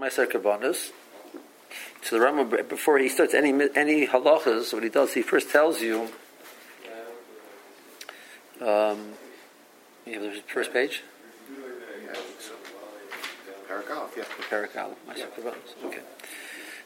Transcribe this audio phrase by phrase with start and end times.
[0.00, 0.92] Maaseh Korbanos.
[2.02, 5.82] So the Rambam, before he starts any any halachas, what he does, he first tells
[5.82, 6.08] you.
[8.60, 9.12] Um,
[10.06, 11.02] you have the first page.
[15.16, 15.24] Yeah.
[15.84, 16.00] Okay.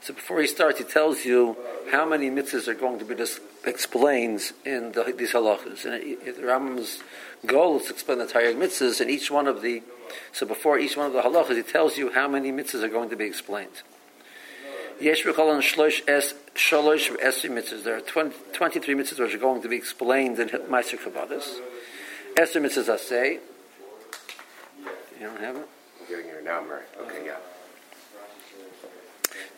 [0.00, 1.56] So before he starts, he tells you
[1.90, 5.84] how many mitzvahs are going to be dis- explained in the, these halachas.
[5.84, 7.02] And it, it, the Rambam's
[7.46, 9.82] goal is to explain the entire mitzvahs, and each one of the
[10.32, 13.10] so before each one of the halachas, he tells you how many mitzvahs are going
[13.10, 13.82] to be explained.
[15.00, 17.84] yes, Yesh v'cholan shlosh es shalosh esri mitzvahs.
[17.84, 21.60] There are 20, 23 mitzvahs which are going to be explained in Maaseh Korbanos.
[22.36, 23.38] Esri mitzvahs I say.
[25.20, 25.68] You don't have it?
[26.00, 26.82] I'm getting now, Mary.
[27.00, 27.36] Okay, yeah.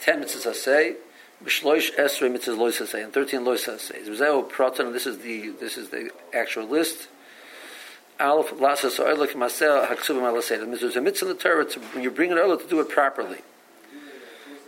[0.01, 0.97] 10 mitzvahs I say.
[1.45, 3.69] B'shloish esrei mitzvahs lois say, and 13 lois
[4.49, 7.09] proton, this is the this is the actual list.
[8.19, 10.81] Aleph lasas oilik masel haksubim alasei.
[10.81, 13.43] There's a mitzvah in the Torah to, you bring an oil to do it properly.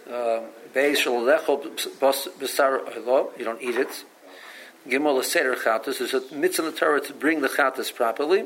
[0.06, 0.44] Um,
[0.74, 1.62] Beis shel lechol
[1.98, 4.04] b'sar oilo, you don't eat it.
[4.86, 8.44] Gimel seder chatas, there's a mitzvah in the Torah to bring the chatas properly.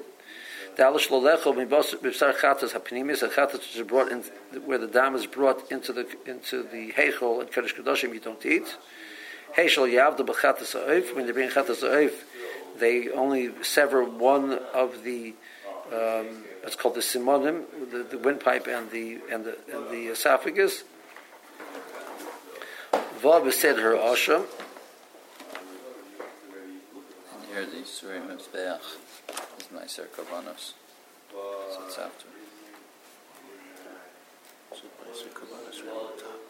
[0.76, 4.22] Dalish lo lechol b'sar chatas hapinimis, a chatas which is brought in,
[4.64, 8.46] where the dam is brought into the into the heichol and kaddish kadoshim, you don't
[8.46, 8.76] eat.
[9.56, 12.12] Heishel yavda b'chatas ha'oif, when they bring chatas ha'oif,
[12.82, 15.34] they only sever one of the
[15.92, 20.82] um, it's called the simonim, the, the windpipe and the and the and the esophagus.
[23.20, 24.46] Vav said her asham.
[27.32, 28.80] And here the Surim Mizbeach
[29.58, 30.72] is Maaseh Korbanos.
[31.30, 32.26] So it's after.
[34.74, 36.40] So Maaseh Korbanos right on top.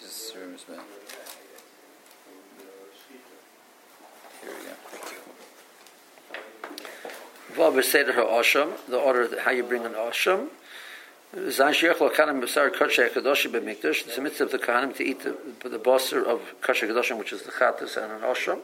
[0.00, 1.43] This is Surim Mizbeach.
[4.44, 4.54] Here
[7.56, 7.70] we go.
[7.72, 8.72] Vav said her asham.
[8.86, 10.48] The order that how you bring an asham.
[11.50, 14.06] Zan shiach lo kanim b'sar kosher kadoshim b'mikdash.
[14.06, 15.36] It's a mitzvah of the kanim to eat the,
[15.68, 18.60] the basar of kosher kadoshim, which is the chatas and an asham.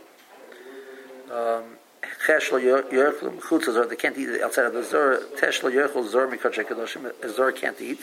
[1.32, 1.78] Um,
[2.26, 3.86] Chesh lo yerchel mechutz zor.
[3.86, 5.20] They can't eat outside of the zor.
[5.38, 7.12] Tesh lo yerchel zor mikosher kadoshim.
[7.22, 8.00] A zor can't eat.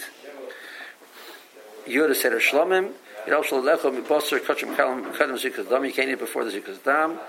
[1.88, 2.94] Yud seder shlomim.
[3.28, 5.84] Yid shlo lecho mibasar kosher kalim kadim zikas dam.
[5.84, 7.20] You can't eat before the zikas dam.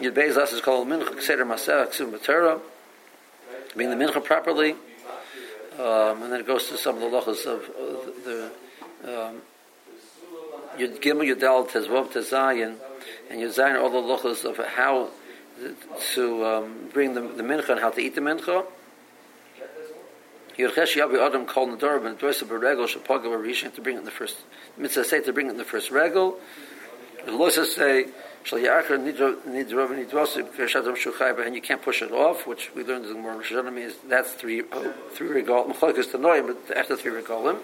[0.00, 2.60] Yud beis las is called mincha seder maseh ksum b'torah.
[3.76, 4.72] Being the mincha properly.
[5.78, 8.50] Um, and then it goes to some of the lachas of uh, the
[9.04, 9.42] um,
[10.76, 12.74] Yud Gimel Yudal Tezvav Tezayin
[13.30, 15.10] and Yuzayin all the lachas of how
[16.14, 18.66] to um, bring the, the mincha and how to eat the mincha.
[20.58, 24.10] Yurchesh Yabi Adam called Nadar ben Doisa Beregel Shapaga Barishin to bring it in the
[24.10, 24.36] first
[24.76, 26.36] mitzvah say to bring it in the first regel.
[27.24, 28.08] The Loisa say
[28.42, 33.04] Shal Yachar Nidrav Nidrosim Keshadim Shuchai and you can't push it off, which we learned
[33.04, 36.96] in the Gemara Rishonim is that's three oh, three regol Mechalikas to Noyim, but after
[36.96, 37.60] three regolim.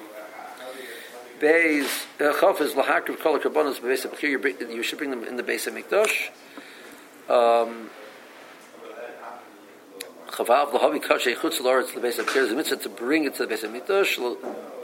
[1.40, 4.72] Beis Chaf is Lahakriv Kol Karbonos Beis Bechir.
[4.72, 6.28] You should bring them in the base of Mikdash.
[7.28, 7.90] Um,
[10.34, 13.42] Chavav Lahavi Kashay Chutz Loretz the base of Bechir is mitzvah to bring it to
[13.42, 14.16] the base of Mikdash.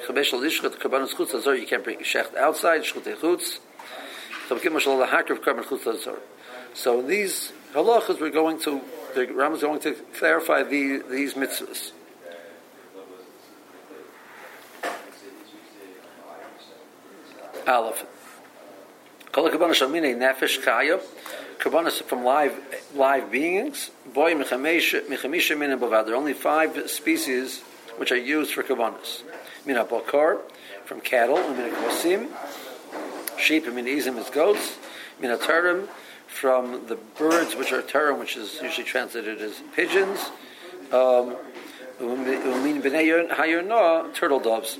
[0.06, 3.58] Chabesh Lishchat Karbonos Chutz Lazar you can't bring Shecht outside Shchut Chutz.
[6.74, 8.80] So in these halachas, we're going to
[9.14, 11.92] the Ram is going to clarify the, these mitzvahs.
[17.66, 18.04] Aleph.
[19.32, 21.00] Kol kabbalah shamine nefesh chaya.
[21.60, 22.58] Kabbalah from live
[22.94, 23.90] live beings.
[24.14, 26.06] Boy mechamisha min bavad.
[26.06, 27.60] There are only five species
[27.98, 29.22] which are used for kabbalas.
[29.66, 30.38] Mina bakar
[30.86, 31.36] from cattle.
[31.36, 32.28] Mina kvasim
[33.36, 34.78] sheep, and minizim is goats.
[35.20, 35.86] Minatarim
[36.26, 40.30] from the birds, which are tarim, which is usually translated as pigeons.
[40.92, 41.36] Um,
[44.14, 44.78] turtle doves.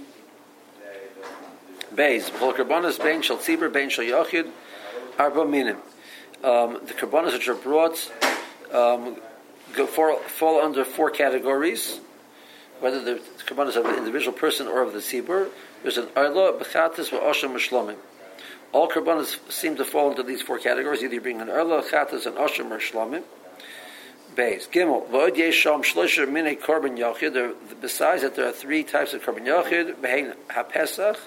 [1.95, 4.51] Bays, karbonas, bain shal tzibur, bain shal yachid,
[5.19, 5.77] arba minim.
[6.43, 8.11] Um, the karbonas which are brought
[8.73, 9.17] um,
[9.75, 12.01] go for, fall under four categories,
[12.81, 15.51] whether the karbonas of an individual person or of the tzibur.
[15.83, 17.97] There's an arla, bechatis, va'osham, mishlomim.
[18.73, 21.03] All karbanas seem to fall into these four categories.
[21.03, 23.23] Either you bring an erla, chatas, an osham, or shlamim.
[24.35, 24.69] Beis.
[24.71, 25.09] Gimel.
[25.09, 27.55] V'od yesham shlosher mine korban yachid.
[27.81, 29.97] Besides that, there are three types of korban yachid.
[29.97, 31.19] Behin hapesach,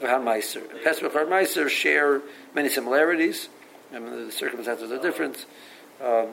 [0.00, 0.84] v'habechor, v'hamaiser.
[0.84, 2.22] Pesach and meiser share
[2.54, 3.48] many similarities.
[3.94, 5.46] I mean, the circumstances are different.
[6.02, 6.28] Um,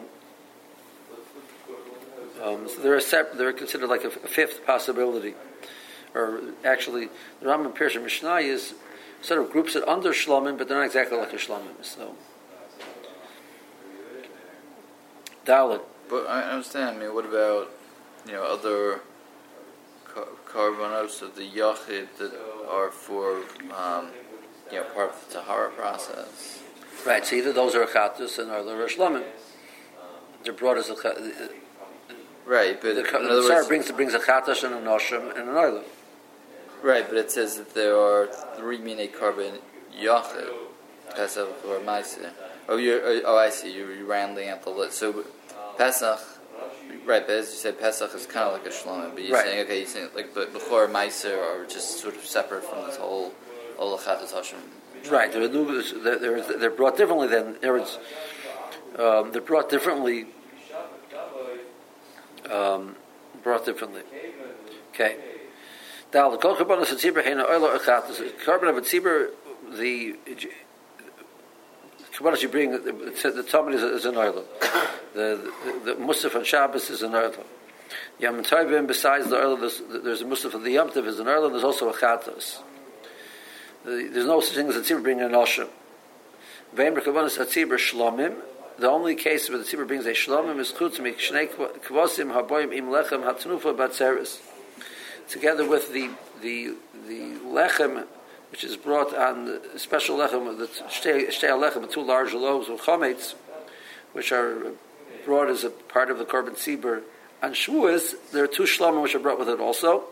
[2.43, 5.35] um, so they're, sep- they're considered like a, a fifth possibility
[6.13, 7.09] or actually
[7.39, 8.73] the Rambam Pirsha Mishnah is
[9.21, 11.83] sort of groups it under Shlomim, but they're not exactly like a Shlomim.
[11.83, 12.15] So,
[15.45, 15.81] Dalit.
[16.09, 16.97] But I understand.
[16.97, 17.71] I mean, what about
[18.25, 19.01] you know other
[20.13, 22.31] korbanos of the yachid that
[22.69, 23.37] are for
[23.77, 24.09] um,
[24.71, 26.61] you know part of the tahara process.
[27.05, 29.23] Right, so either those are chatus and are the Rosh Lamim.
[30.43, 30.95] They're brought as a
[32.45, 35.83] Right, but the, the, words, brings brings a chatas and a noshim and an oilam.
[36.83, 39.59] right, but it says that there are three mine carbon
[39.97, 40.49] yachid,
[41.15, 42.29] Pesach or Maaseh.
[42.67, 43.73] Oh, you're, oh, oh, I see.
[43.75, 44.97] You're, you're rounding out the list.
[44.97, 45.25] So
[45.77, 46.19] Pesach,
[47.05, 47.25] right?
[47.25, 49.13] But as you said, Pesach is kind of like a shlomim.
[49.13, 49.45] But you're Right.
[49.45, 52.97] saying okay, you're saying like, but before Maaseh are just sort of separate from this
[52.97, 53.33] whole
[53.77, 54.57] whole chatas hashim.
[55.09, 57.57] Right, they're, they're, they're, they're brought differently than.
[58.99, 60.27] Um, they're brought differently.
[62.49, 62.95] Um,
[63.43, 64.01] brought differently.
[64.93, 65.15] Okay.
[66.13, 68.21] Now the kol karbonos hatzibur heina oila achatas.
[68.45, 69.29] Carbon of a tzibur,
[69.71, 70.17] the
[72.21, 74.43] karbonos you bring, the, the talmud is, is an oila.
[75.13, 77.43] The the, the musaf on Shabbos is an oila.
[78.19, 81.27] Yom Tovim, besides the oila, there's, there's a musaf of the Yom Tov is an
[81.27, 81.49] oila.
[81.51, 82.59] There's also a chatas.
[83.83, 85.67] The- There's no such thing as a tzibur bringing an oshim.
[86.73, 88.35] Vein b'kavanas a tzibur shlomim.
[88.77, 92.73] The only case where the tzibur brings a shlomim is chutz mi shnei kvosim haboyim
[92.73, 94.39] im lechem hatnufa batzeres.
[95.27, 96.09] Together with the
[96.41, 96.75] the
[97.07, 98.05] the lechem,
[98.51, 103.33] which is brought on special lechem, the shtei lechem, two large loaves of chametz,
[104.11, 104.73] which are
[105.25, 107.01] brought as a part of the korban tzibur.
[107.41, 110.03] On Shavuos, there are two shlomim which are brought with it also.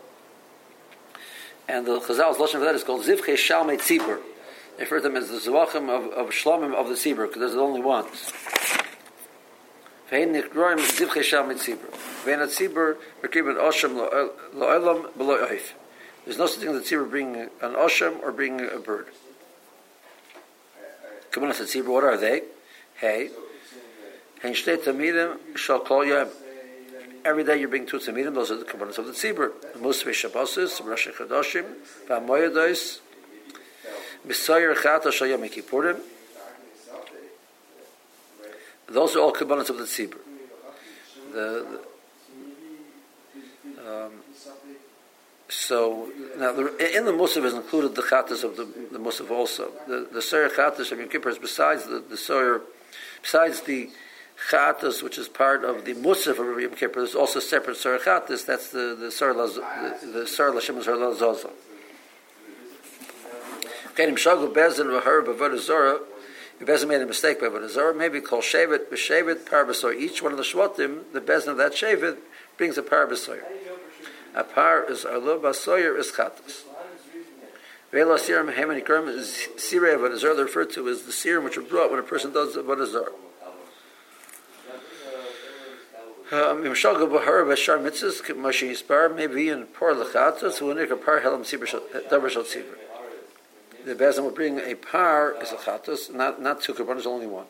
[1.68, 4.20] And the Chazal's lesson for that is called zivche shalmei tzibur.
[4.76, 7.54] They refer to them as the zvachim of, of shlomim of the tzibur, because there's
[7.54, 8.32] only ones.
[10.08, 11.94] Vein nikroim zivche shalmei tzibur.
[12.24, 13.94] Vein tzibur rekriben osham
[14.54, 15.74] lo'elam below oif.
[16.24, 19.06] There's no such thing as a tzibur bringing an osham or bringing a bird.
[21.36, 22.42] On, tzibur, what are they?
[22.96, 23.30] Hey,
[24.42, 26.28] hein shtei tamidim shal kol yom.
[27.24, 29.52] Every day you bring two tzimidim, those are the components of the tzibur.
[29.76, 31.64] Musvei Shabbosis, Rosh Chodoshim,
[32.08, 33.00] V'amoyedos,
[34.26, 36.00] Misayer Chata Shal Yom Kippurim.
[38.88, 40.18] Those are all components of the tzibur.
[41.32, 41.80] The,
[43.76, 44.12] the um,
[45.50, 46.08] so
[46.38, 49.72] now the, in the musaf is included the chatas of the, the musaf also.
[49.88, 52.62] The the soyer chatas of Yom Kippur is besides the the
[53.20, 53.90] besides the
[54.50, 57.00] chatas which is part of the musaf of Yom Kippur.
[57.00, 58.46] There's also separate soyer chatas.
[58.46, 61.50] That's the the soyer lashem and soyer lazoza.
[63.94, 65.98] Kedim shagu bezin b'avodah zora.
[66.60, 69.98] If Bezin made a mistake by avodah maybe call shevet b'shevet parbasoy.
[69.98, 72.18] Each one of the shvatim, the bezin of that shevet
[72.56, 73.40] brings a parbasoy.
[74.34, 76.62] A par is arlo basoyer is chatas.
[77.90, 80.34] Vela serum hemani kerm is sirei avodah zora.
[80.34, 83.12] They're referred to as the serum which are brought when a person does avodah zora.
[86.32, 91.22] Um, Mimshal b'har b'shar mitzvahs k'mashi yispar maybe in par lechatas who nik a par
[91.22, 91.66] helam sibur
[92.08, 92.76] davar shal sibur.
[93.84, 97.46] The bezin will bring a par as a chatas, not not two karbonos, only one.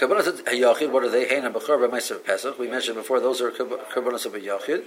[0.00, 1.24] Of hayachid, what are they?
[1.24, 2.56] Heina b'chor b'meiser pesach.
[2.56, 4.84] We mentioned before those are karbonos of a yachid.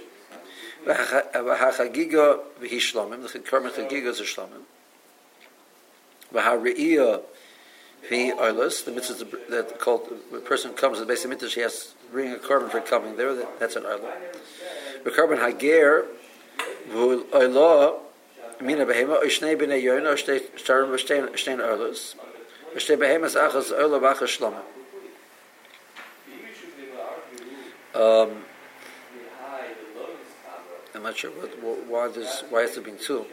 [0.86, 3.30] V'hachagiga v'hishlomim.
[3.30, 4.62] The karbonos chagiga is a shlomim.
[6.32, 7.20] V'hareiyah
[8.08, 8.86] v'hi arlos.
[8.86, 12.10] The mitzvah that called the person comes to the base of mitzvah, she has to
[12.10, 13.34] bring a carbon for coming there.
[13.34, 14.10] That, that's an arlo.
[15.04, 16.06] The carbon hager
[16.88, 17.98] v'olah
[18.62, 22.14] mina behema oishnei b'nei yoyna oshtei shtarim v'shtein arlos.
[22.74, 24.62] V'shtei behemas achas olah v'achas shlomim.
[27.94, 28.44] Um,
[30.94, 33.26] I'm not sure what, what, why this why has there been two.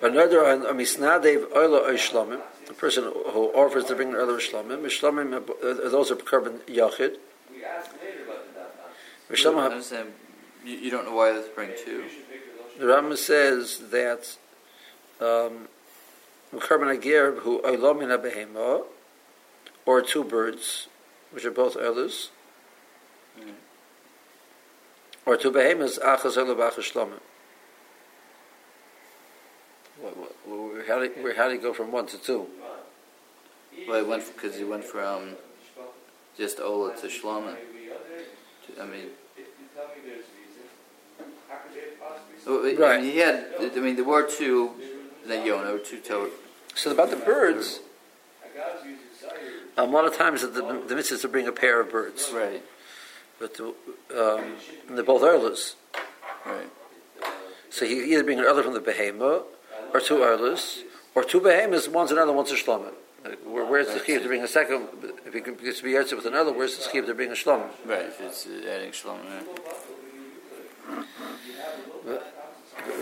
[0.00, 4.82] But another on a misnadev oila oishlomim, a person who offers to bring another shlomim,
[4.86, 7.16] shlomim uh, those are carbon yachid.
[9.30, 10.12] I Shlomim, understand.
[10.64, 12.04] You, you don't know why let's bring two.
[12.78, 14.36] the Rambam says that
[15.20, 15.68] um,
[16.58, 18.84] carbon agir who oilomin behema,
[19.86, 20.88] or two birds,
[21.30, 22.30] which are both oilers.
[25.26, 27.20] Or two behemoths achas oila b'achas shlomim.
[30.86, 32.48] How do you- how do you go from one to two?
[33.86, 35.36] Well, it went because he went from
[36.36, 37.56] just Ola to Shlomo.
[38.80, 39.10] I mean,
[42.46, 43.00] Oh, I Right.
[43.02, 43.54] mean, he had.
[43.58, 44.74] I mean, there were two.
[45.24, 46.32] Then Yona, two toad.
[46.74, 47.80] So about the birds,
[49.76, 52.30] um, a lot of times the, the mitzvah is to bring a pair of birds,
[52.32, 52.62] Right.
[53.40, 54.54] But the, um,
[54.88, 55.74] and they're both oilers.
[56.46, 56.70] Right.
[57.70, 59.42] So he either bring another from the behema,
[59.92, 62.92] or two oilers, or two behemoths, one's another, one's a shlomim.
[63.24, 64.88] Uh, where, where's the chiyuv to bring a second?
[65.26, 67.68] If he gets to be yotze with another, where's the chiyuv to bring a shlom?
[67.84, 69.18] Right, if it's uh, adding shalom.
[72.06, 72.18] Yeah.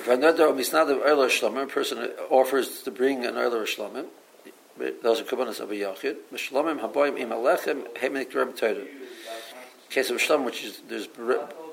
[0.05, 1.99] V'another misnadav oiler shlomim, a person
[2.31, 4.07] offers to bring an oiler shlomim.
[5.03, 6.17] Those are kabbanas of a yachid.
[6.35, 8.87] Shlomim haboyim im alechem hemenik drem toida.
[9.91, 11.09] Case of shlom, which is there's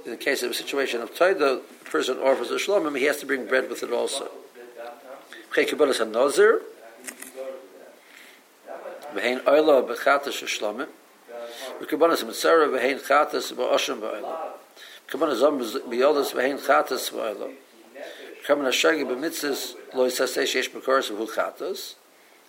[0.05, 3.17] in the case of a situation of toida, the person offers a shlomim, he has
[3.17, 4.29] to bring bread with it also.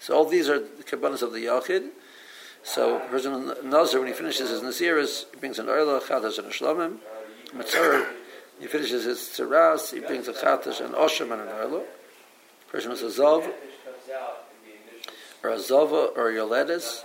[0.00, 1.90] So all these are the kabbanas of the Yachid.
[2.66, 6.48] So a person Nazir, when he finishes his Naziris, he brings an Oila, Chatas, and
[6.48, 6.96] a Shlomim.
[7.54, 8.06] Mitzvah,
[8.58, 11.84] he finishes his Tziras, he brings a Chatas, an Osham, and an Oila.
[12.68, 13.48] person who's a Zov,
[15.44, 17.04] or a Zova, or a Yoledis,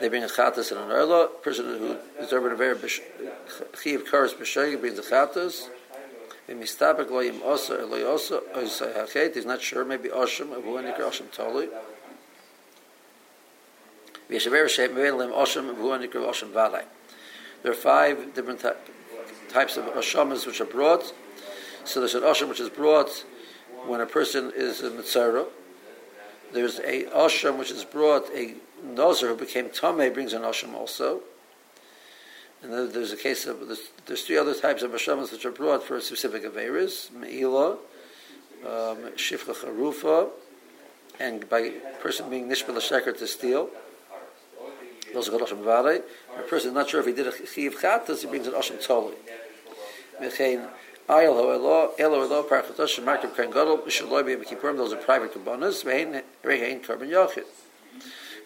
[0.00, 1.42] they bring a Chatas and an Oila.
[1.42, 5.34] person who is over a very Chiv Karas B'Shagi brings a Chadash.
[5.34, 5.68] Chatas.
[6.48, 9.34] Mistabek lo yim osa lo yosa osa hachet.
[9.34, 9.84] He's not sure.
[9.84, 10.48] Maybe osham.
[10.48, 11.68] Avu anikar osham totally.
[14.30, 14.38] There
[17.72, 18.64] are five different
[19.48, 21.12] types of oshamas which are brought.
[21.84, 23.24] So there's an osham which is brought
[23.86, 25.46] when a person is a mitzara.
[26.52, 28.54] There's a osham which is brought a
[28.86, 31.22] nozer who became tamei brings an osham also.
[32.62, 35.50] And then there's a case of there's, there's three other types of hashamas which are
[35.50, 37.78] brought for specific averas: meila,
[38.64, 40.30] um, shifcha charufa,
[41.18, 41.70] and by
[42.00, 42.76] person being nishbel
[43.18, 43.70] to steal.
[45.12, 46.02] Those are called osham vare.
[46.38, 48.84] A person is not sure if he did a chiv chatas, he brings an osham
[48.84, 49.16] toli.
[50.20, 50.68] Mechein
[51.08, 54.76] ayel hoelo elo elo parachatosh markav kan gadol b'shaloi b'yem kippurim.
[54.76, 55.84] Those are private kabbanas.
[55.84, 57.46] Mechein rehein korban yachid.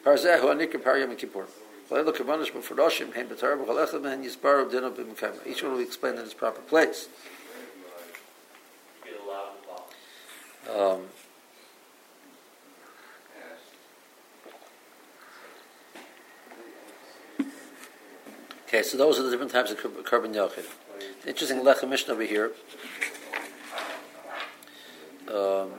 [0.04, 1.49] Parzeh hu anikah paryam kippurim.
[1.87, 1.90] Each
[5.62, 7.09] one will be explained in its proper place.
[10.75, 11.02] Um,
[18.84, 20.66] so those are the different types of carbon yachid.
[21.26, 22.52] Interesting lechem mishnah over here.
[25.28, 25.70] Um,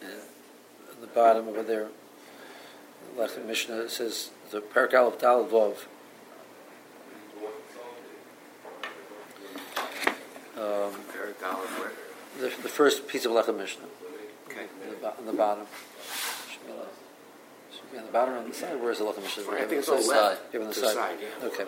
[0.00, 1.88] at the bottom over there,
[3.16, 5.86] lechem mishnah says the Perkal of Dal Vov.
[10.56, 10.92] Um,
[12.38, 13.84] the, the first piece of Lechem Mishnah.
[14.48, 14.62] Okay.
[14.62, 15.66] On the, on the bottom.
[17.90, 18.80] On the, should be on the bottom or on the side?
[18.80, 19.52] Where's the Lechem Mishnah?
[19.52, 20.14] I think it's on the side.
[20.14, 20.52] left.
[20.52, 20.94] Here on the To side.
[20.94, 21.46] side, yeah.
[21.48, 21.64] Okay.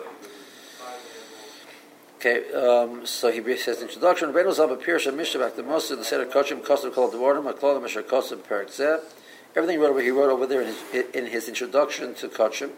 [2.23, 4.31] Okay, um, so he says introduction.
[4.31, 7.83] Rabbeinu Zal b'Pirush Mishnah back the most of the Seder Kochim Koster Kol Devorim Aklolim
[7.83, 8.99] Asher Koster Perik Zeh.
[9.55, 12.71] Everything he wrote over, he wrote over there in his, in his introduction to Kochim.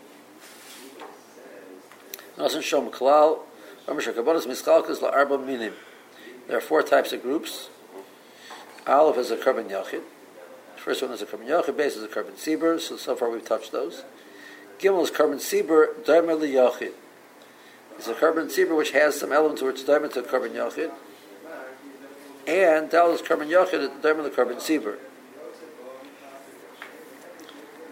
[2.38, 3.40] Nasan Shom Klal
[3.86, 5.74] Ramesh Kabbalas Mischalkas LaArba Minim.
[6.48, 7.70] There are four types of groups.
[8.88, 10.02] Aleph is a Karban Yachid.
[10.84, 13.46] First one is a carbon Yachid, base is a carbon Sibur, so so far we've
[13.46, 14.04] touched those.
[14.80, 16.92] Gimel is Karban Sibur, Daimer Yachid.
[17.96, 20.92] It's a carbon Sibur which has some elements where it's Daimer to Karban Yachid.
[22.46, 24.98] And Dal is Karban Yachid, Daimer the Karban Sibur.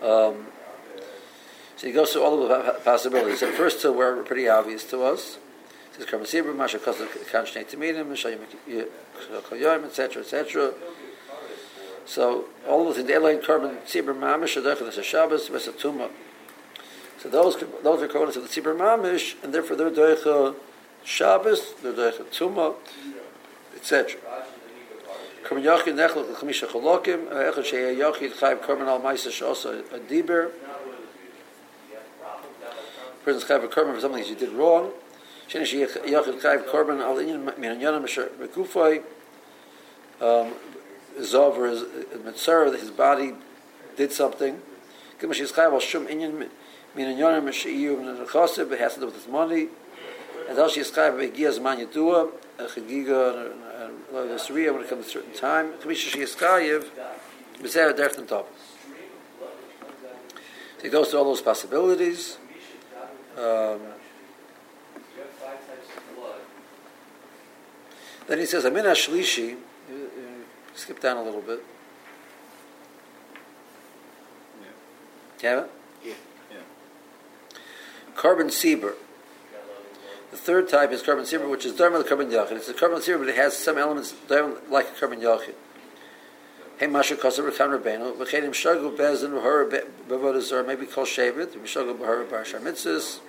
[0.05, 0.47] Um,
[1.77, 3.39] so he goes through all of the possibilities.
[3.39, 5.37] The first two were pretty obvious to us.
[5.93, 8.41] It says Karban Sibur, Masha Kosa Kanshnei Mishayim,
[9.85, 10.73] etc., etc.
[12.05, 16.09] So all of the Delaine Karban Sibur Mamish, Adachim, the Shabbos, Vesatuma.
[17.21, 20.55] So those those are korbanos of the Tzibur Mamish, and therefore they're doicha
[21.03, 22.73] Shabbos, they're doicha Tuma,
[23.75, 24.19] etc.
[25.43, 30.51] Korban Yachid Nechlach L'Chamisha Cholokim, Echad Sheyeh Yachid Chayv Korban Al Maisa Shosa Adiber.
[33.23, 34.91] Person's Chayv a Korban for something you did wrong.
[35.47, 39.03] Sheni Sheyeh Yachid Chayv Korban Al Inyan Min Yanam Asher Rekufay.
[40.19, 40.53] Um,
[41.19, 41.83] Zov or his
[42.23, 43.33] Mitzvah, his body
[43.95, 44.61] did something.
[45.19, 46.49] Kima Sheyeh Chayv Al Shum Inyan
[46.95, 49.69] Min Yanam Asher Iyu Min it has to do with his money.
[50.49, 55.21] And also Sheyeh Chayv Begia Zman Yedua, a Chagiga, Surya when it comes to a
[55.21, 55.73] certain time.
[55.73, 55.81] And
[58.27, 58.47] Top.
[60.77, 62.37] So he goes through all those possibilities.
[63.37, 63.79] Um,
[68.27, 69.57] then he says, Amin Ashlishi, you- you
[70.75, 71.63] skip down a little bit.
[75.39, 75.71] Do you have it?
[76.05, 76.13] Yeah.
[76.51, 76.57] yeah.
[78.15, 78.93] Carbon Sieber.
[80.29, 82.51] The third type is carbon Sieber, which is Dharma the carbon Yachid.
[82.51, 84.13] It's a carbon Sieber, but it has some elements
[84.69, 85.55] like a carbon Yachid.
[86.77, 89.69] Hey Masha Kosa Rekan Rabbeinu, V'chedim Shagu Bezin V'hor
[90.07, 93.19] Bevodazor, maybe Kol Shevet, V'shagu B'hor Bar Mitzvahs.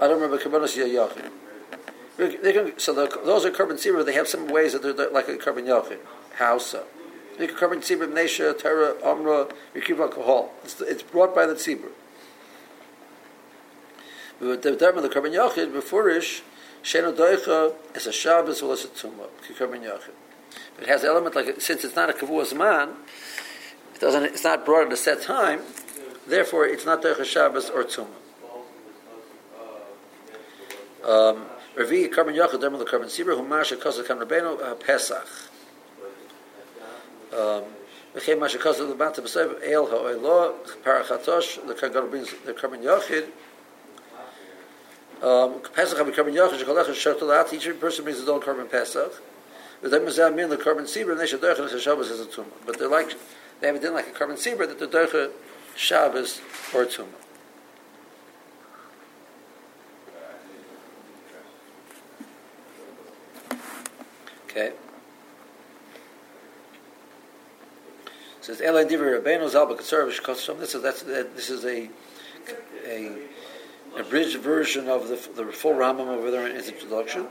[0.00, 1.30] I don't remember Yachid.
[2.16, 4.04] They can, so the, those are carbon tzibur.
[4.04, 5.98] They have some ways that they're like a carbon yachid.
[6.34, 6.84] How so?
[7.38, 10.52] You can carbon tzibur, Mnesha, Torah, Amra, Yekiv alcohol.
[10.62, 11.90] It's, it's brought by the tzibur.
[14.38, 16.42] But the term of the carbon yachid, beforish,
[16.84, 19.28] sheno doicha, is a Shabbos or a tumah,
[19.58, 20.12] carbon yachid.
[20.80, 22.90] It has element like since it's not a kavuas man,
[23.94, 24.24] it doesn't.
[24.24, 25.62] It's not brought at a set time.
[26.28, 28.06] Therefore, it's not doicha Shabbos or tumah.
[31.04, 35.26] Um, Revi coming yakh dem the coming sibra huma she cause the camera uh, pesach.
[37.36, 37.64] Um
[38.14, 40.54] we came ma she cause the bat beso el ho lo
[40.84, 42.52] par khatosh the kagar bin the
[45.26, 48.40] um pesach we coming yakh she kolach she to that each person means the don
[48.40, 49.12] carbon pesach.
[49.84, 52.46] But them is am in the carbon and they should the shabas as a tum
[52.64, 53.14] but they like
[53.60, 55.30] they have it in like a carbon sibra that the dogh
[55.76, 56.40] shabas
[56.74, 57.08] or tum
[64.56, 64.72] Okay.
[68.40, 70.60] says Elai Divi Rabbeinu Zalba Katsaravish Kosom.
[70.60, 71.90] This is that's this is a
[72.86, 73.16] a
[73.98, 77.26] abridged version of the the full Rambam over there in his introduction.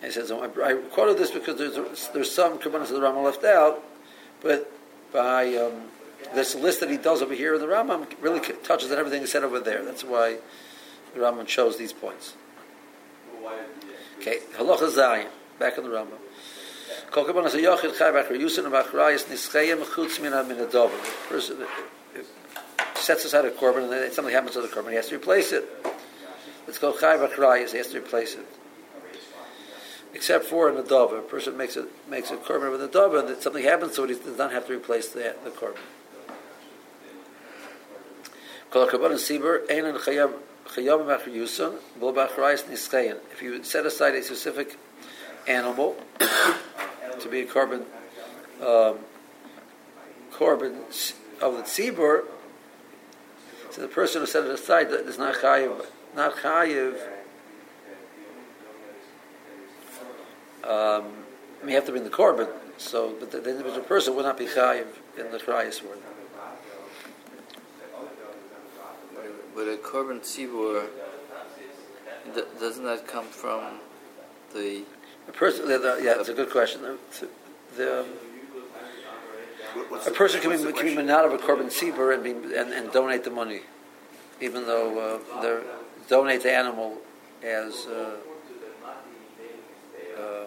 [0.00, 3.22] And he says I, I quoted this because there's there's some kabbalas of the Rambam
[3.22, 3.84] left out,
[4.40, 4.72] but
[5.12, 5.82] by um,
[6.34, 9.26] this list that he does over here in the Rambam really touches on everything he
[9.26, 9.84] said over there.
[9.84, 10.38] That's why
[11.14, 12.34] the Rambam chose these points.
[14.18, 15.28] Okay, Halacha Zayin
[15.58, 16.18] back in the Rambam.
[17.10, 20.90] Kol kabon as a yochid chai b'achar yusin b'achrayis nischayim chutz min min adov.
[21.28, 21.64] Person
[22.94, 25.52] sets aside a korban and then something happens to the korban, he has to replace
[25.52, 25.64] it.
[26.66, 27.70] It's called chai b'achrayis.
[27.70, 28.46] He has to replace it.
[30.14, 33.42] Except for an adova, a person makes a makes a korban with an adova, and
[33.42, 35.78] something happens to it, he does not have to replace the the korban.
[38.70, 40.34] Kol kabon as sibur ein chayam
[40.66, 43.16] chayam b'achar yusin b'lo b'achrayis nischayim.
[43.32, 44.76] If you set aside a specific
[45.48, 47.84] animal to be a carbon
[48.60, 48.98] um,
[50.32, 50.76] carbon
[51.40, 52.24] of the tzibur.
[53.70, 55.84] So the person who set it aside is not chayiv,
[56.14, 56.98] not chayiv.
[60.64, 61.04] Um,
[61.62, 64.46] may have to bring the korban, so but the, the, individual person would not be
[64.46, 65.98] chayiv in the chrayas word.
[69.54, 70.86] But a korban tzibur,
[72.60, 73.80] doesn't that come from
[74.54, 74.84] the
[75.28, 76.82] a person, the, the, yeah, it's a good question.
[76.82, 76.98] The,
[77.76, 78.06] the, um,
[80.06, 82.90] a person can be, can be manat of a korban tzibur and, be, and, and
[82.92, 83.60] donate the money,
[84.40, 85.60] even though uh, they
[86.08, 86.98] donate the animal
[87.42, 88.16] as uh,
[90.18, 90.44] uh,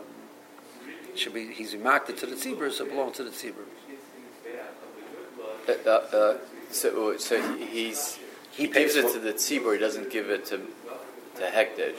[1.16, 3.66] should be he's marked to the tzibur, so it belongs to the tzibur.
[5.70, 6.38] Uh, uh,
[6.72, 8.18] so, so he's
[8.52, 9.74] he, he gives it to the tzibur.
[9.74, 10.58] He doesn't give it to
[11.36, 11.98] to hekdesh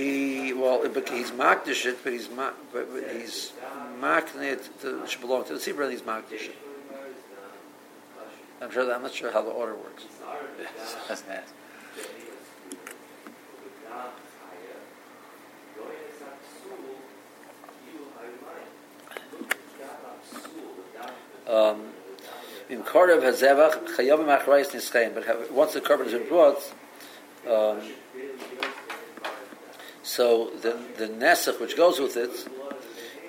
[0.00, 3.52] he well, but he's makdish it, but he's but, but he's
[4.00, 6.56] makdish it to, should belong to the tzibur, and he's makdish it.
[8.62, 10.04] I'm sure that I'm not sure how the order works.
[21.48, 21.80] um,
[22.68, 26.62] in Korav Hazevach Chayavim Achrayis Nischayim, but once the has been brought,
[27.48, 27.80] um,
[30.02, 32.30] so the the nesach which goes with it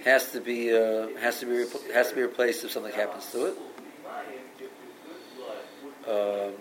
[0.03, 3.45] has to be uh, has to be has to be replaced if something happens to
[3.47, 3.57] it.
[6.07, 6.53] Um,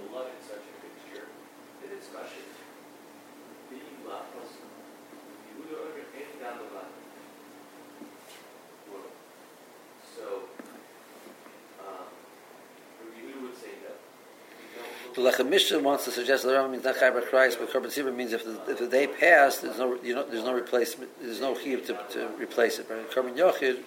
[15.14, 17.86] The Lechem Mishnah wants to suggest that the Rambam means not Chaybar Christ, but Korban
[17.86, 21.10] Tzibur means if the, if the day passed, there's no you know there's no replacement,
[21.20, 22.86] there's no chiyuv to, to replace it.
[22.88, 23.78] But Korban Yochid,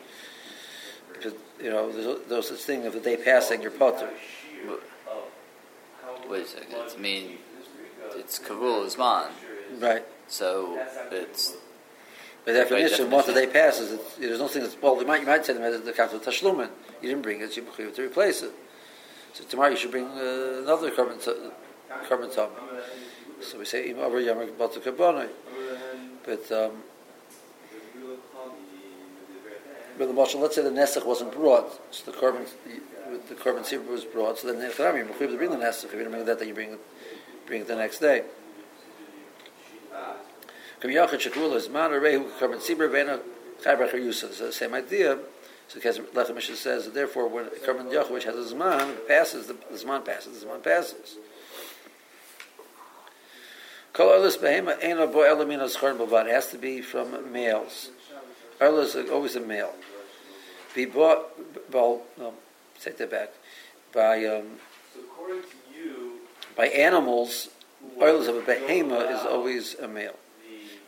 [1.61, 4.09] you know, there's, there's such thing of the day passing, you're potter.
[6.29, 6.75] Wait a second.
[6.75, 7.37] I mean,
[8.15, 9.29] it's Kavul Zman.
[9.79, 10.05] Right.
[10.27, 10.79] So
[11.11, 11.55] it's.
[12.45, 15.21] but By definition, once the day passes, it's, there's no thing that's, well, you might,
[15.21, 16.69] you might say them as the council of Tashlumin.
[17.01, 18.51] You didn't bring it, you to replace it.
[19.33, 21.17] So tomorrow you should bring uh, another carbon
[22.07, 22.49] carbon tom.
[23.41, 25.27] So we say im over yamar batu kabonai.
[26.23, 26.83] But um,
[29.97, 32.45] but the marshal, let's say the nesach wasn't brought, so the carbon
[33.27, 34.37] the, carbon sibur was brought.
[34.37, 35.85] So then the charam you to bring the nesach.
[35.85, 36.77] If you don't bring that, then you bring
[37.47, 38.23] bring it the next day.
[40.79, 43.19] Kam yachid shekul is carbon sibur vena
[43.63, 44.31] chaybrach yusa.
[44.31, 45.17] So the same idea.
[45.73, 50.05] So Lechem Mishnah says, therefore, when Karban which has a Zman, passes, the, the Zman
[50.05, 51.17] passes, the Zman passes.
[53.91, 57.89] Kol Erlis Behema Eino Bo Elamina Zchorn Bavad has to be from males.
[58.59, 59.73] Erlis is always a male.
[60.75, 61.25] Be bought,
[61.71, 62.35] well, no,
[62.79, 63.31] take that back.
[63.91, 64.59] By, um,
[66.55, 67.49] by animals,
[67.99, 70.17] Erlis of a Behema is always a male.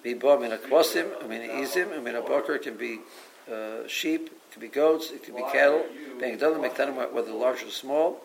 [0.03, 2.99] Be bought min a kvasim, I mean a izim, I mean a bakr can be
[3.51, 5.83] uh, sheep, can be goats, it can be cattle.
[6.17, 8.21] Being done, whether large or small.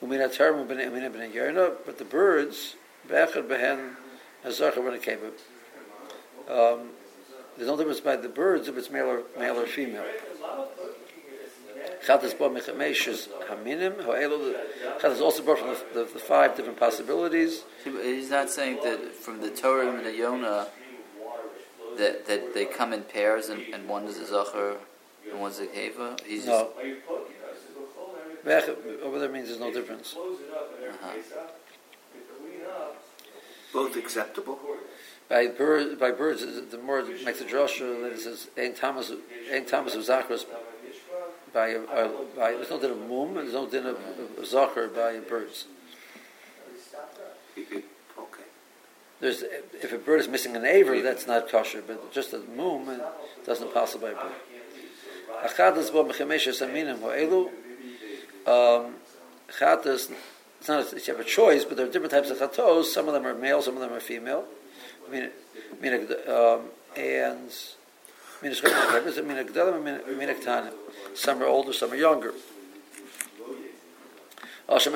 [0.00, 2.76] But the birds,
[3.08, 3.96] bechad behen,
[4.46, 4.94] azachar ben
[6.48, 6.90] um,
[7.56, 10.04] There's no difference by the birds if it's male or, male or female.
[12.06, 13.96] Chad is brought mechameshes haminim.
[15.00, 17.64] Chad is also brought from the, the, the, five different possibilities.
[17.82, 20.68] He's not saying that from the Torah and the Yonah
[21.96, 24.76] that, that they come in pairs and, and one is a Zachar
[25.30, 26.20] and one's a Keva.
[26.24, 26.70] He's no.
[28.44, 28.68] Just...
[29.02, 30.14] Over there means there's no difference.
[30.16, 31.12] Uh-huh.
[33.72, 34.58] Both acceptable?
[35.28, 39.12] By, bird, by birds, the more makes a drasha that it says, Ein Thomas,
[39.52, 40.38] Ein Thomas of Zachar
[41.52, 43.96] by, uh, by there's no din of mum there's no din of,
[44.38, 45.66] of, zachar by birds.
[47.56, 47.82] Okay.
[49.20, 52.88] There's if a bird is missing an aver, that's not kosher, but just a mum
[52.88, 53.00] it
[53.44, 54.32] doesn't pass by a bird.
[55.44, 57.48] Achadas bo mechemeshes aminim ho'elu.
[58.46, 58.94] Um,
[59.50, 60.10] chatas,
[60.58, 62.84] it's not a, you have a choice, but there are different types of chatos.
[62.84, 64.44] Some of them are male, some of them are female.
[65.06, 65.30] I mean,
[65.72, 65.94] I mean,
[66.28, 67.50] um, and
[71.14, 72.34] some are older, some are younger.
[74.68, 74.92] Asham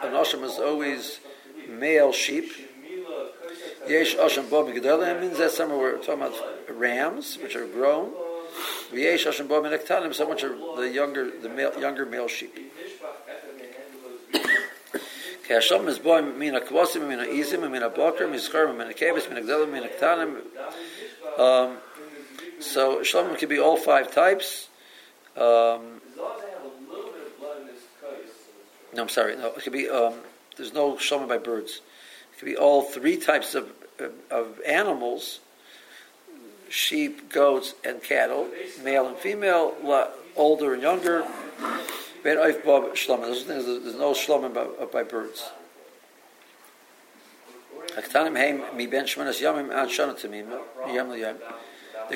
[0.00, 1.20] Asham is always
[1.68, 2.69] male sheep.
[3.88, 6.34] Yesh Asham Bo Migdalim means that some are talking about
[6.70, 8.12] rams, which are grown.
[8.92, 12.56] Yesh Asham Bo Minaktanim, some which are the younger, the male, younger male sheep.
[15.48, 19.88] Kasham is boy mina kvasim mina izim mina boker miskar mina kavis mina gdalim mina
[21.36, 21.78] um,
[22.60, 24.68] so shlomim could be all five types.
[25.36, 26.00] Um,
[28.94, 29.36] no, I'm sorry.
[29.36, 29.88] No, it could be.
[29.88, 30.14] Um,
[30.56, 31.80] there's no shlomim by birds.
[32.40, 33.70] Could be all three types of
[34.30, 35.40] of animals:
[36.70, 38.48] sheep, goats, and cattle,
[38.82, 39.74] male and female,
[40.36, 41.26] older and younger.
[42.22, 45.50] There's, no shlomim by, by birds.
[47.94, 48.02] They're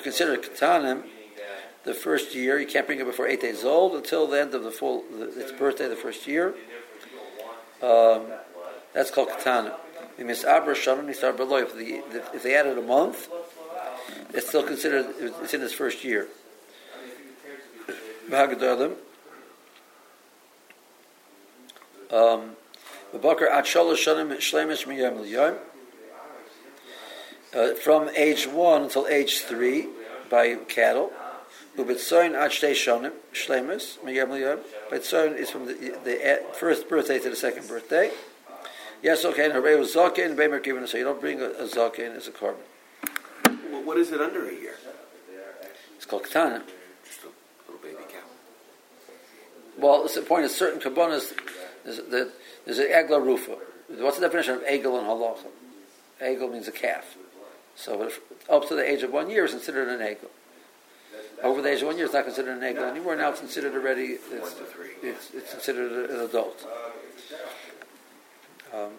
[0.02, 1.02] considered katanim
[1.84, 2.58] the first year.
[2.58, 5.04] You can't bring it before eight days old until the end of the full
[5.36, 6.54] its birthday, the first year.
[7.82, 8.22] Um,
[8.94, 9.74] that's called katanim.
[10.18, 12.02] If, the,
[12.34, 13.28] if they added a month,
[14.32, 16.28] it's still considered it's in its first year.
[22.10, 22.56] Um.
[27.54, 29.86] Uh, from age one until age three
[30.28, 31.12] by cattle.
[31.76, 33.12] L'yom.
[34.90, 38.10] Betzoin is from the, the first birthday to the second birthday.
[39.04, 39.50] Yes, okay.
[39.50, 40.34] And was zaken.
[40.34, 42.56] Bemer given so you don't bring a, a zaken as a korban.
[43.70, 44.76] Well, what is it under a year?
[45.96, 46.62] It's called katana.
[47.04, 47.26] Just a
[47.70, 48.24] little baby cow.
[49.78, 51.34] Well, the point is certain kabbanas.
[51.84, 52.32] that
[52.64, 53.58] there's an egla rufa.
[53.98, 55.48] What's the definition of egel in halacha?
[56.22, 57.18] Egel means a calf.
[57.76, 60.30] So if, up to the age of one year is considered an egel.
[61.42, 63.16] Over the age of one year, it's not considered an egel anymore.
[63.16, 64.16] Now it's considered already.
[64.16, 64.24] It's,
[65.02, 66.66] it's, it's considered an adult.
[68.74, 68.90] Um,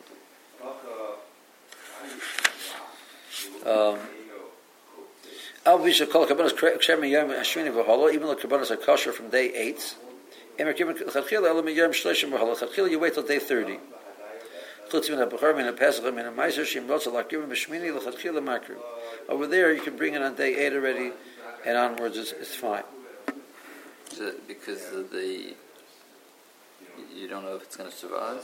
[3.66, 4.00] um,
[8.14, 9.96] even though kabbanas are kosher from day eight,
[10.58, 10.66] you
[13.00, 13.80] wait till day 30.
[19.28, 21.12] Over there, you can bring it on day 8 already,
[21.66, 22.84] and onwards it's, it's fine.
[24.48, 25.54] because of the
[27.14, 28.44] you don't know if it's going to survive.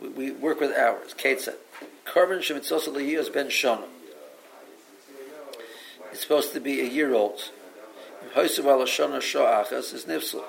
[0.00, 1.14] We work with hours.
[1.14, 1.56] Ketzet.
[2.04, 3.84] Korban shemitzos liyos ben shana.
[6.12, 7.50] It's supposed to be a year old.
[8.34, 10.42] Hoysev al Shana Shoachas is Nifsel.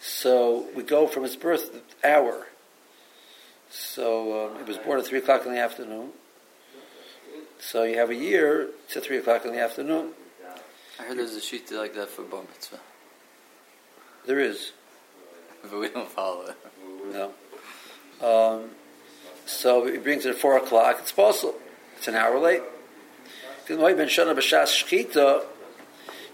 [0.00, 2.46] So we go from his birth hour.
[3.70, 6.10] So um, he was born at 3 o'clock in the afternoon.
[7.58, 10.10] So you have a year to 3 o'clock in the afternoon.
[10.98, 12.80] I heard there's a sheet like that for bar mitzvah,
[14.26, 14.72] There is.
[15.70, 16.56] but we don't follow it.
[17.12, 17.32] No.
[18.22, 18.70] Um,
[19.46, 20.96] so he brings it at 4 o'clock.
[21.00, 21.54] It's possible.
[21.96, 22.62] It's an hour late.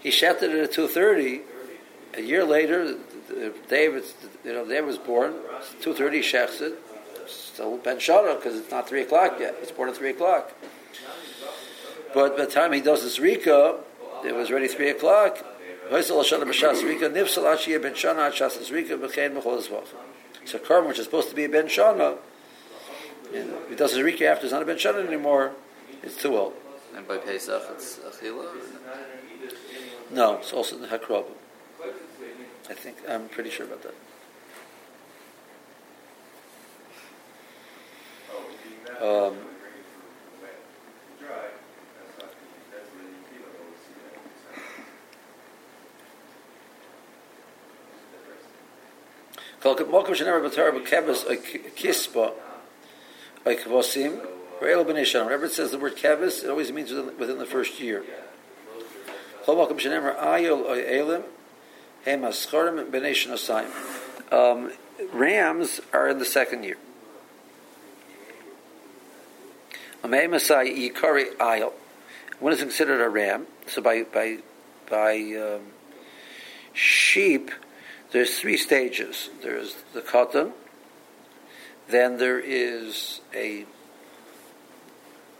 [0.01, 1.41] He shouted it at 2.30.
[2.15, 2.95] A year later,
[3.67, 4.03] David,
[4.43, 5.33] you know, David was born.
[5.81, 6.73] 2.30 he shechs it.
[7.27, 9.55] Still Ben Shana because it's not 3 o'clock yet.
[9.61, 10.53] It's born at 3 o'clock.
[12.13, 13.79] But by the time he does his Rika,
[14.25, 15.45] it was already 3 o'clock.
[15.89, 15.97] So
[20.57, 22.17] a Karm, which is supposed to be a Ben Shana,
[23.33, 25.53] and if he does his Rika after it's not a Ben Shana anymore,
[26.03, 26.53] it's too old.
[26.95, 28.45] And by Pesach, it's Achila.
[30.11, 31.33] No, it's also the Hakrobim.
[32.69, 33.95] I think, I'm pretty sure about that.
[39.01, 39.37] Um,
[49.61, 51.25] Kol mokum shenever b'torah b'kebes
[51.75, 52.33] kispa
[53.45, 54.25] kvosim
[54.61, 55.25] re'el b'nei shanam.
[55.25, 58.03] Whenever it says the word keves, it always means within, within the first year.
[59.43, 61.23] Kol mokum shenever ayol elim
[62.05, 64.33] hem aschorim b'nei shanasayim.
[64.33, 64.71] Um,
[65.13, 66.77] Rams are in the second year.
[70.03, 71.73] Amei Masai Yikari Ayel.
[72.39, 73.47] When is considered a ram?
[73.67, 74.39] So by by
[74.89, 75.61] by um,
[76.73, 77.51] sheep,
[78.11, 79.29] there's three stages.
[79.41, 80.53] There's the cotton,
[81.89, 83.65] then there is a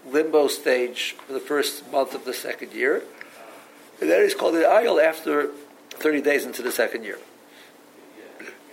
[0.05, 3.03] limbo stage for the first month of the second year,
[4.01, 5.49] and that is called the ayel after
[5.91, 7.17] 30 days into the second year.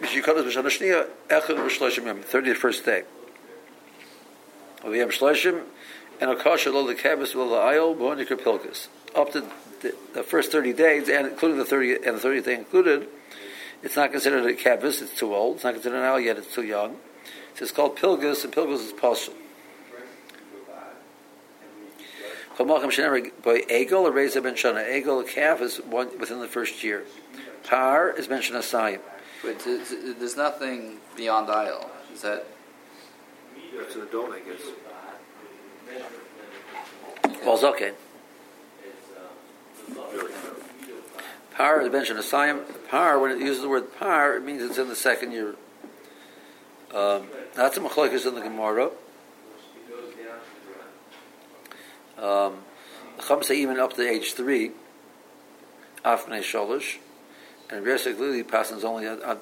[0.00, 0.20] Thirty
[2.54, 3.02] first day.
[4.84, 5.62] V'yam shloshim
[6.20, 8.88] and akasha lo lekabes lo la'ayol b'honikar pilkus.
[9.14, 9.46] Up to
[9.80, 13.08] the, first thirty days, and including the thirty and the thirtieth day included,
[13.82, 15.02] it's not considered a kabis.
[15.02, 15.56] It's too old.
[15.56, 16.38] It's not considered an ayol yet.
[16.38, 16.96] It's too young.
[17.54, 19.34] So it's called pilgus, and pilgus is partial.
[22.56, 24.84] Chomalchim shenever by egel or reza ben shana.
[24.88, 27.04] Egel a calf is one within the first year.
[27.64, 29.00] Par is mentioned asayim.
[29.44, 31.90] Wait, th- th- there's nothing beyond aisle.
[32.14, 32.46] Is that
[33.76, 34.62] That's an adult, I guess.
[37.44, 37.92] Well, it's okay.
[39.90, 40.45] Uh,
[41.56, 42.62] Par is mentioned asayim.
[42.90, 45.56] Par, when it uses the word par, it means it's in the second year.
[46.94, 48.90] Um, that's a machlokes in the Gemara.
[52.18, 52.58] Um,
[53.16, 54.72] the Chum say even up to age three,
[56.04, 56.96] afnei sholish,
[57.70, 59.38] and Resik Lili passes only on on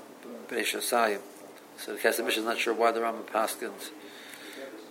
[0.49, 1.21] Bnei Shasayim.
[1.77, 3.91] So the Kesef Mishneh is not sure why the Rambam paskins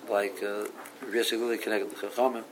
[0.10, 0.66] like uh,
[1.02, 2.44] Lili connected to Chachamim.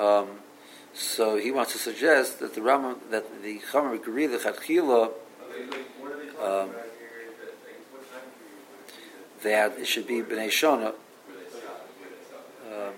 [0.00, 0.28] Um,
[0.94, 5.10] so he wants to suggest that the Rambam, that the Chachamim agree the Chachila,
[6.42, 6.70] um,
[9.42, 10.94] that it should be Bnei Shona.
[12.72, 12.94] Um,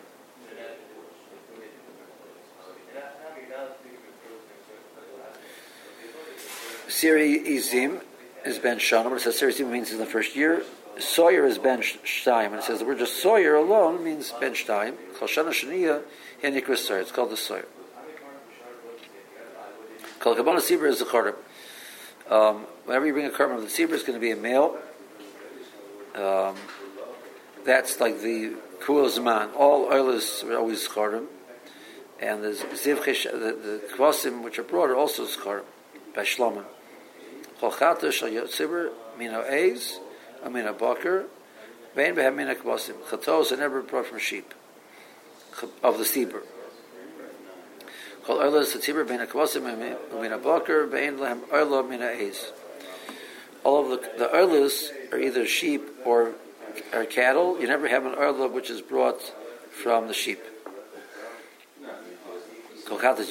[6.89, 8.01] Siri Izim
[8.45, 10.63] is Ben Shana, but it says Siri Izim means in the first year.
[10.99, 14.95] Sawyer is Ben Shtaim, and it says the word just Sawyer alone means Ben Shtaim.
[15.19, 16.03] Kol Shana
[16.43, 17.01] Shaniya, Henikris Sawyer.
[17.01, 17.67] It's called the Sawyer.
[20.19, 21.35] Kol Kabbalah Sibra is the Chorim.
[22.31, 24.79] Um, whenever you bring a of the Sibra, it's going to be a male.
[26.15, 26.57] Um,
[27.65, 29.55] that's like the Kuel Zman.
[29.57, 31.27] All oilers are always Chorim.
[32.21, 35.65] And the Zivchish, the, the Kvasim, which are brought, are also Chorim
[36.15, 36.65] by Shlomo.
[37.61, 39.99] Cholchata shal yotzibur mina eiz,
[40.45, 41.25] amina bakar,
[41.95, 42.95] vein behem mina kvasim.
[43.09, 44.55] Chatos are never brought from sheep
[45.83, 46.43] of the Sibur.
[48.25, 51.83] Kol oilas tzibur mina kvasim amina bakar, vein lehem oila
[52.17, 52.53] eiz.
[53.65, 56.33] All of the, the oilas are either sheep or,
[56.95, 57.61] or cattle.
[57.61, 59.21] You never have an oila which is brought
[59.71, 60.41] from the sheep.
[62.87, 63.31] Kol yochel is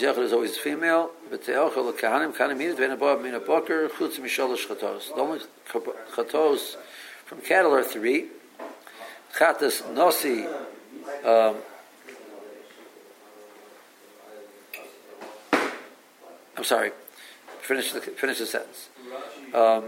[0.00, 4.66] yochel is always female, but the kahanim kahanim means vein above mina bakar, chutz misholosh
[4.66, 5.14] chatos.
[5.14, 5.40] The only
[6.14, 6.76] chatos
[7.26, 8.28] from cattle are three.
[9.38, 10.48] Chatas nosi,
[11.24, 11.56] um,
[16.56, 16.90] I'm sorry.
[17.60, 18.88] Finish the finish the sentence.
[19.54, 19.84] Um,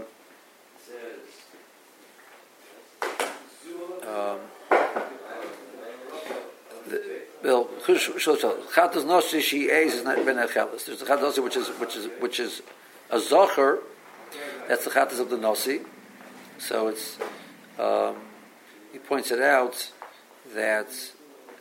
[4.07, 4.39] um,
[6.87, 10.85] the, Well, chatas nosi she is is not ben achelis.
[10.85, 12.61] There's the chatas nosi which is which is which is
[13.09, 13.79] a zocher.
[14.69, 15.83] That's the chatas of the nosi.
[16.57, 17.17] So it's
[17.77, 18.15] um,
[18.91, 19.91] he points it out
[20.53, 20.89] that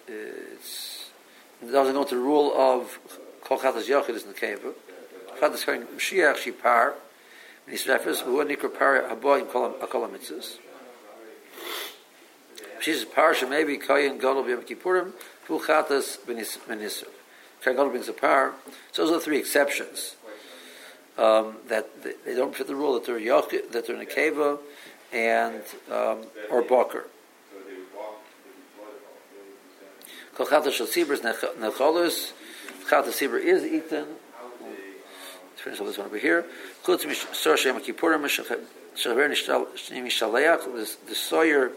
[0.08, 2.98] it doesn't go to the rule of
[3.42, 4.72] kol chatas yochid is in the keva.
[5.40, 6.94] Chatas kohen Mashiach she par.
[7.66, 10.58] And he refers who nikra par habo in kol kol mitzvahs.
[12.80, 15.12] She's parsha maybe kohen gadol b'yom kippurim
[15.44, 17.04] full chatas benisr.
[17.62, 18.54] Kohen gadol brings a par.
[18.92, 20.16] So those are three exceptions
[21.18, 24.06] um, that they, they don't fit the rule that they're yochid, that they're in a
[24.06, 24.58] keva
[25.12, 27.06] and um, or baker.
[30.40, 32.32] Kol chatas shel sibur is necholus.
[32.88, 34.06] Chatas sibur is eaten.
[35.50, 36.46] Let's finish all this one over here.
[36.82, 40.96] Chutz mishor shem kippurim shaver nishaleach.
[41.06, 41.72] The sawyer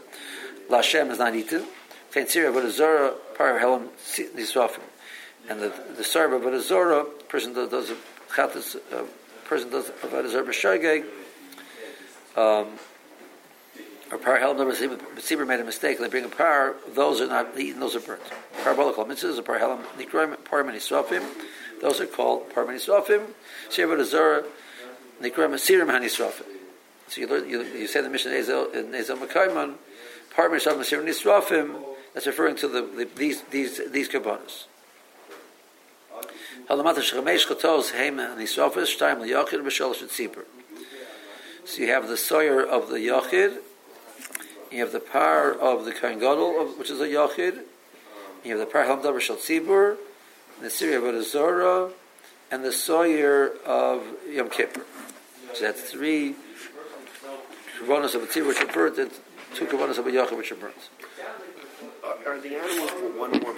[0.69, 1.65] Lashem is not eaten.
[2.13, 3.89] Chen tzira but a zora par helam
[4.34, 4.80] nisrafim.
[5.49, 7.97] And the the sarva but a zora person does, does a
[8.30, 9.04] chatas uh,
[9.43, 11.04] person does about a zora b'shageg.
[12.38, 12.80] Um,
[14.13, 15.99] or par helam number Tzibur made a mistake.
[15.99, 16.76] They bring a par.
[16.93, 17.80] Those are not eaten.
[17.80, 18.21] Those are burnt.
[18.63, 19.38] Parabolical mitzvahs.
[19.38, 21.23] A par helam nikroim par manisrafim.
[21.82, 23.26] Those are called par manisrafim.
[23.69, 24.43] Shir but a zora
[25.21, 26.45] nikroim asirim hanisrafim.
[27.08, 29.76] So you, learn, you, you say the mission in Ezel Makaiman
[30.34, 34.65] partners of Masir Nisrafim, that's referring to the, the, these these these korbanos.
[36.67, 36.76] So
[41.82, 43.58] you have the sawyer of the yachid,
[44.73, 47.62] you have the par of the kohen gadol, which is a yachid,
[48.43, 49.97] you have the par hamdavar shel tzibur,
[50.62, 51.91] the Syria of Azora,
[52.49, 54.83] and the sawyer of Yom Kippur.
[55.53, 56.36] So that's three
[57.79, 59.12] korbanos of a tzibur which are burnt
[59.53, 60.89] two korbanos of a yachid which are burnt.
[62.25, 63.51] Are, the animals for one more